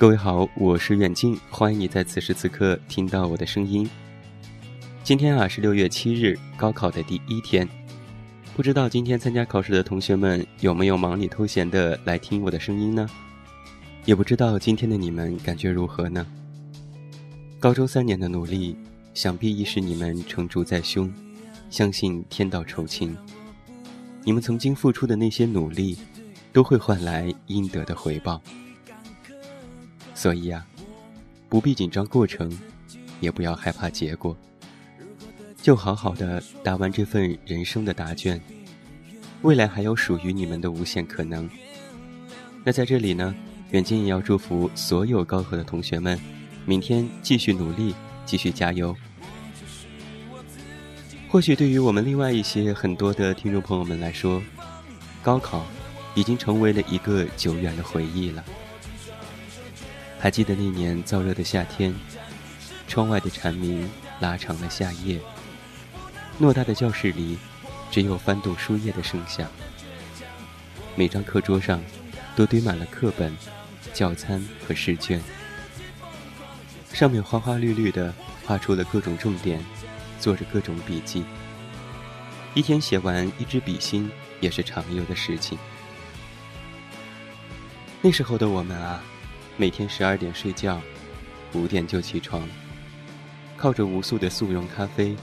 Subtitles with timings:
[0.00, 3.86] 各位好，我是远近，欢迎你在此时此刻听到我的声音。
[5.04, 7.68] 今天啊是六月七日，高考的第一天，
[8.56, 13.06] 不知道今天参加考试的同学们有没有忙里偷闲的来听我的声音呢？
[14.06, 16.26] 也不知道今天的你们感觉如何呢？
[17.58, 18.74] 高中三年的努力，
[19.12, 21.12] 想必已是你们成竹在胸，
[21.68, 23.14] 相信天道酬勤。
[24.24, 25.98] 你们曾经付出的那些努力，
[26.54, 28.40] 都会换来应得的回报。
[30.20, 30.66] 所以啊，
[31.48, 32.52] 不必紧张过程，
[33.20, 34.36] 也不要害怕结果，
[35.62, 38.38] 就好好的答完这份人生的答卷。
[39.40, 41.48] 未来还有属于你们的无限可能。
[42.62, 43.34] 那在这里呢，
[43.70, 46.20] 远近也要祝福所有高考的同学们，
[46.66, 47.94] 明天继续努力，
[48.26, 48.94] 继续加油。
[51.30, 54.42] 或许对于我们另外一些很多的听众朋友们来说，
[55.22, 55.64] 高考
[56.14, 58.44] 已经成为了一个久远的回忆了。
[60.20, 61.94] 还记得那年燥热的夏天，
[62.86, 63.88] 窗外的蝉鸣
[64.20, 65.18] 拉长了夏夜。
[66.38, 67.38] 偌大的教室里，
[67.90, 69.50] 只有翻动书页的声响。
[70.94, 71.82] 每张课桌上，
[72.36, 73.34] 都堆满了课本、
[73.94, 75.22] 教参和试卷，
[76.92, 79.64] 上面花花绿绿的画出了各种重点。
[80.18, 81.24] 做着各种笔记，
[82.52, 85.56] 一天写完一支笔芯也是常有的事情。
[88.02, 89.02] 那时候的我们啊，
[89.56, 90.80] 每天十二点睡觉，
[91.54, 92.48] 五点就起床，
[93.56, 95.14] 靠着无数的速溶咖啡，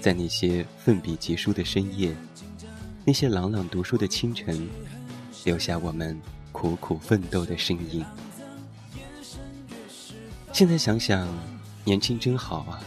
[0.00, 2.14] 在那些奋笔疾书的深夜，
[3.04, 4.68] 那些朗朗读书的清晨，
[5.44, 8.04] 留下我们苦苦奋斗的身影。
[10.52, 11.28] 现在想想，
[11.84, 12.80] 年轻真好啊。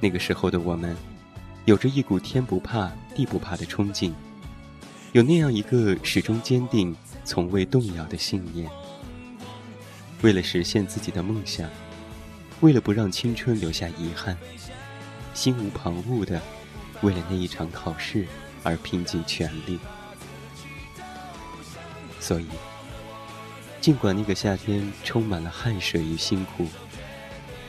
[0.00, 0.96] 那个时候的我们，
[1.64, 4.14] 有着一股天不怕地不怕的冲劲，
[5.12, 8.70] 有那样一个始终坚定、从未动摇的信念。
[10.22, 11.68] 为了实现自己的梦想，
[12.60, 14.36] 为了不让青春留下遗憾，
[15.34, 16.40] 心无旁骛的
[17.02, 18.26] 为了那一场考试
[18.62, 19.78] 而拼尽全力。
[22.18, 22.46] 所以，
[23.80, 26.66] 尽管那个夏天充满了汗水与辛苦，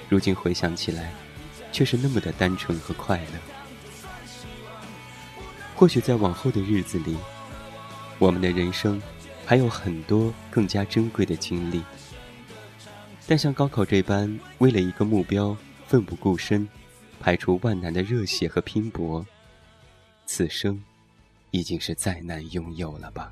[0.09, 1.11] 如今回想起来。
[1.73, 3.39] 却是那么的单纯和快乐。
[5.73, 7.15] 或许在往后的日子里，
[8.19, 9.01] 我们的人生
[9.45, 11.81] 还有很多更加珍贵的经历。
[13.31, 15.55] 但像高考这般为了一个目标
[15.87, 16.67] 奋不顾身、
[17.17, 19.25] 排除万难的热血和拼搏，
[20.25, 20.83] 此生
[21.51, 23.31] 已经是再难拥有了吧。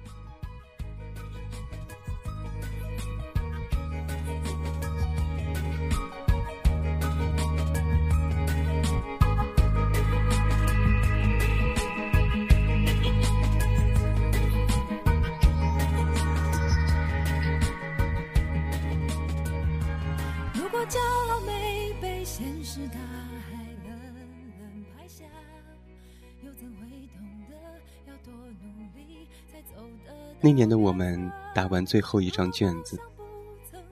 [30.42, 32.98] 那年的我们答完最后一张卷子，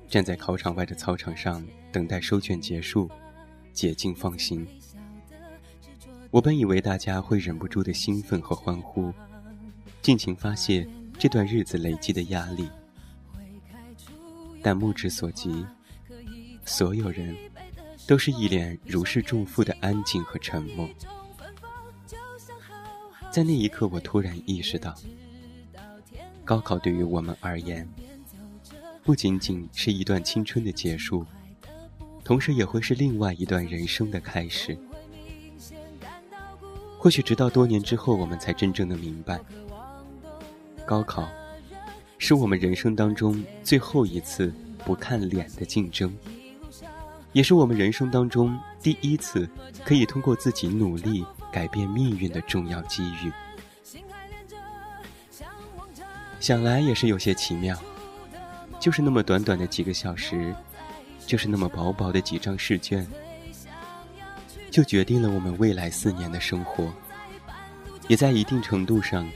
[0.08, 3.10] 站在考场外的操场上等待收卷结束，
[3.74, 4.66] 解禁放行。
[6.32, 9.14] 我本以为大家会忍不住的兴奋和欢呼，
[10.02, 10.88] 尽情发泄
[11.20, 12.70] 这段日子累积的压力，
[14.64, 15.66] 但目之所及，
[16.66, 17.36] 所有人
[18.08, 20.90] 都是一脸如释重负的安静和沉默。
[23.30, 24.96] 在那一刻，我突然意识到。
[26.46, 27.86] 高考对于我们而言，
[29.04, 31.26] 不仅仅是一段青春的结束，
[32.24, 34.78] 同时也会是另外一段人生的开始。
[36.98, 39.38] 或许直到多年之后，我们才真正的明白，
[40.86, 41.28] 高考
[42.18, 44.54] 是我们人生当中最后一次
[44.86, 46.18] 不看脸的竞争，
[47.38, 49.48] 也是我们人生当中第一次
[49.86, 53.32] 可以通过自己努力改变命运的重要机遇。
[56.40, 57.78] 想来也是有些奇妙，
[58.80, 60.52] 就是那么短短的几个小时，
[61.28, 63.06] 就是那么薄薄的几张试卷，
[64.72, 66.92] 就决定了我们未来四年的生活，
[68.08, 69.30] 也在一定程度上，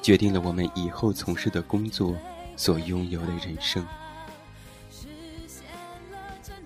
[0.00, 2.16] 决定了我们以后从事的工作
[2.54, 3.84] 所拥有的人生。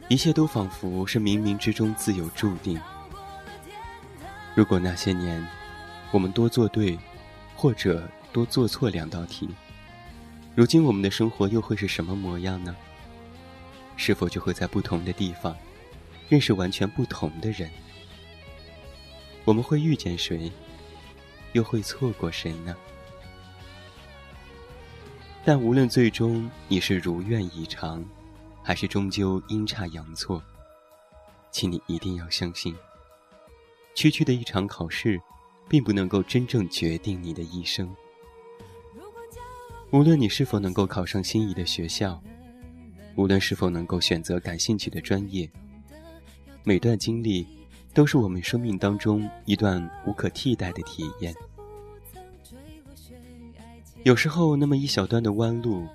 [0.09, 2.79] 一切都仿佛是冥冥之中自有注定。
[4.55, 5.47] 如果那些年，
[6.11, 6.99] 我们多做对，
[7.57, 9.49] 或者多做错两道题。
[10.55, 12.77] 如今我们的生活又会是什么模样呢？
[13.97, 15.57] 是否就会在不同的地方，
[16.29, 17.71] 认识完全不同的人？
[19.45, 20.53] 我们会遇见谁，
[21.53, 22.77] 又会错过谁呢？
[25.45, 28.05] 但无论最终你是如愿以偿，
[28.63, 30.43] 还是终究阴差阳错？
[31.51, 32.75] 请你一定要相信，
[33.95, 35.21] 区区的一场考试，
[35.69, 37.95] 并不能够真正决定你的一生。
[39.91, 42.19] 无论你是否能够考上心仪的学校，
[43.17, 45.51] 无论是否能够选择感兴趣的专业，
[46.65, 47.47] 每段经历
[47.93, 51.35] 都是我们生命当中一段无可替代的体验。
[54.05, 55.87] 有时候，那么一小段的弯路，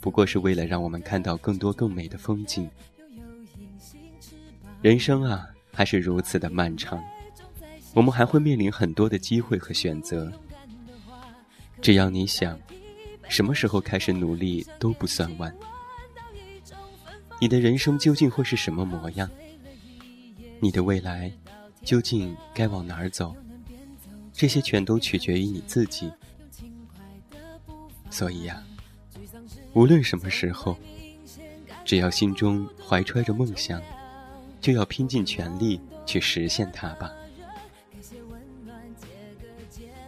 [0.00, 2.68] 不过是为了让我们看到更多更美的风景。
[4.82, 7.02] 人生啊，还是如此的漫长，
[7.94, 10.32] 我们还会面临很多的机会和选择。
[11.80, 12.58] 只要你想。
[13.30, 15.54] 什么时候开始努力都不算晚。
[17.38, 19.28] 你的人生究竟会是什么模样？
[20.60, 21.30] 你的未来
[21.84, 23.36] 究竟该往哪儿走？
[24.32, 26.10] 这些全都取决于你自己。
[28.08, 28.64] 所以呀，
[29.74, 30.76] 无论什么时候，
[31.84, 33.80] 只要心中怀揣着梦想，
[34.60, 37.10] 就要拼尽全力去实现它吧。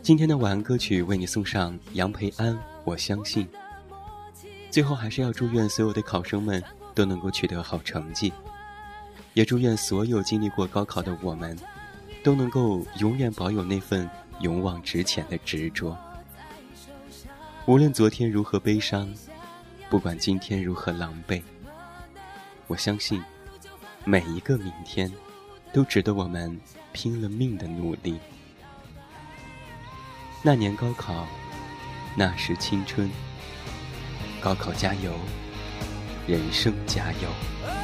[0.02, 2.58] 今天的晚安歌曲为你送上杨培安。
[2.82, 3.46] 我相信，
[4.70, 6.62] 最后还是要祝愿所有的考生们
[6.94, 8.32] 都能够取得好成绩，
[9.34, 11.56] 也祝愿所有经历过高考的我们，
[12.24, 14.08] 都能够永远保有那份
[14.40, 15.96] 勇往直前的执着。
[17.66, 19.08] 无论昨天如何悲伤，
[19.90, 21.42] 不管今天如何狼狈，
[22.68, 23.20] 我相信，
[24.04, 25.12] 每一个明天，
[25.72, 26.56] 都值得我们
[26.92, 28.20] 拼了命的努力。
[30.42, 31.26] 那年高考。
[32.16, 33.08] 那时青春，
[34.40, 35.12] 高考加油，
[36.26, 37.79] 人生加油。